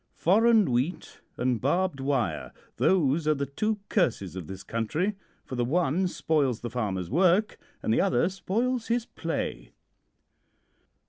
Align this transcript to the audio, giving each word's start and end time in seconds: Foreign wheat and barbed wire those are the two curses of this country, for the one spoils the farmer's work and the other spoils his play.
Foreign 0.15 0.71
wheat 0.71 1.21
and 1.37 1.61
barbed 1.61 1.99
wire 1.99 2.51
those 2.77 3.27
are 3.27 3.35
the 3.35 3.45
two 3.45 3.77
curses 3.87 4.35
of 4.35 4.47
this 4.47 4.63
country, 4.63 5.13
for 5.45 5.53
the 5.53 5.63
one 5.63 6.07
spoils 6.07 6.61
the 6.61 6.71
farmer's 6.71 7.11
work 7.11 7.59
and 7.83 7.93
the 7.93 8.01
other 8.01 8.27
spoils 8.27 8.87
his 8.87 9.05
play. 9.05 9.73